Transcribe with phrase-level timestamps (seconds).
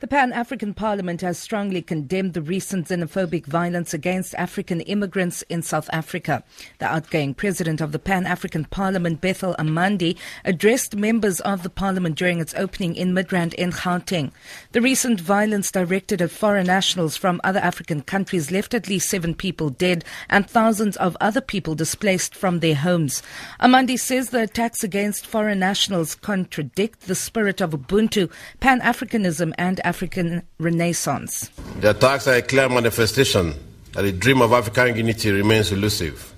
[0.00, 5.62] The Pan African Parliament has strongly condemned the recent xenophobic violence against African immigrants in
[5.62, 6.42] South Africa.
[6.80, 12.16] The outgoing president of the Pan African Parliament, Bethel Amadi, addressed members of the parliament
[12.16, 14.32] during its opening in Midrand in Gauteng.
[14.72, 19.32] The recent violence directed at foreign nationals from other African countries left at least seven
[19.32, 23.22] people dead and thousands of other people displaced from their homes.
[23.60, 29.80] Amadi says the attacks against foreign nationals contradict the spirit of Ubuntu, Pan Africanism, and
[29.84, 31.50] African Renaissance.
[31.80, 33.54] The attacks are a clear manifestation
[33.92, 36.34] that the dream of African unity remains elusive.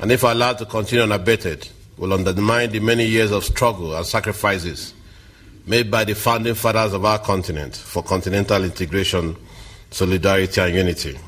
[0.00, 1.68] And if allowed to continue unabated,
[1.98, 4.94] will undermine the many years of struggle and sacrifices
[5.66, 9.36] made by the founding fathers of our continent for continental integration,
[9.90, 11.18] solidarity, and unity.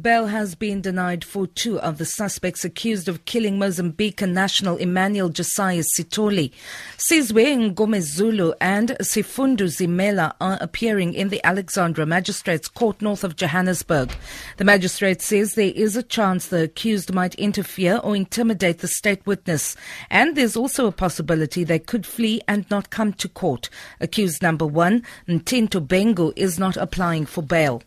[0.00, 5.28] Bail has been denied for two of the suspects accused of killing Mozambican national Emmanuel
[5.28, 6.50] Josias Sithole.
[6.96, 14.12] Sizwe Ngomezulu and Sifundu Zimela are appearing in the Alexandra Magistrates Court north of Johannesburg.
[14.56, 19.24] The magistrate says there is a chance the accused might interfere or intimidate the state
[19.26, 19.76] witness,
[20.10, 23.70] and there's also a possibility they could flee and not come to court.
[24.00, 27.82] Accused number one, Ntinto Bengu, is not applying for bail.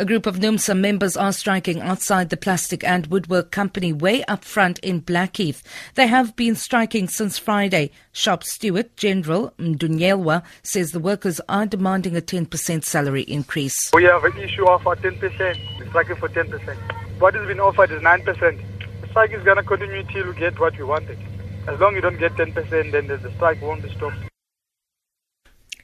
[0.00, 4.46] A group of NUMSA members are striking outside the plastic and woodwork company way up
[4.46, 5.62] front in Blackheath.
[5.94, 7.90] They have been striking since Friday.
[8.10, 13.90] Shop steward General Mdunyelwa says the workers are demanding a 10% salary increase.
[13.92, 15.20] We have an issue of 10%.
[15.78, 17.20] We're striking for 10%.
[17.20, 18.24] What has been offered is 9%.
[19.02, 21.18] The strike is going to continue till we get what we wanted.
[21.66, 24.29] As long as you don't get 10%, then the strike won't be stopped.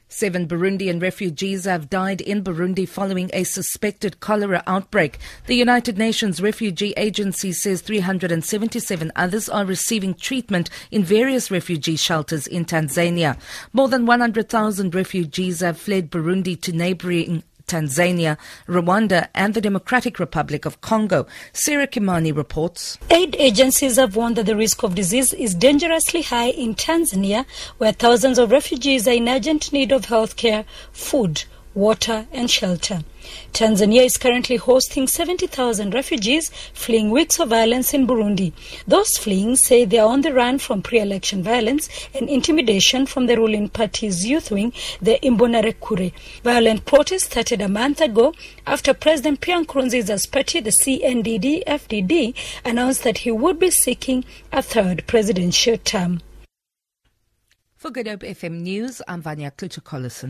[0.08, 5.18] Seven Burundian refugees have died in Burundi following a suspected cholera outbreak.
[5.46, 12.46] The United Nations Refugee Agency says 377 others are receiving treatment in various refugee shelters
[12.46, 13.36] in Tanzania.
[13.72, 18.38] More than 100,000 refugees have fled Burundi to neighboring Tanzania,
[18.68, 21.26] Rwanda, and the Democratic Republic of Congo.
[21.52, 22.98] Sarah Kimani reports.
[23.10, 27.44] Aid agencies have warned that the risk of disease is dangerously high in Tanzania,
[27.78, 31.44] where thousands of refugees are in urgent need of health care, food,
[31.76, 33.04] water, and shelter.
[33.52, 38.52] Tanzania is currently hosting 70,000 refugees fleeing weeks of violence in Burundi.
[38.86, 43.36] Those fleeing say they are on the run from pre-election violence and intimidation from the
[43.36, 46.12] ruling party's youth wing, the Imbonerakure.
[46.42, 48.32] Violent protests started a month ago
[48.66, 55.06] after President Pierre Nkurunziza's party, the CNDD-FDD, announced that he would be seeking a third
[55.06, 56.22] presidential term.
[57.76, 60.24] For Good Hope FM News, I'm Vanya Kluter-Collison.